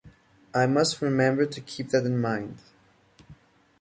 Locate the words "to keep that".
1.45-2.07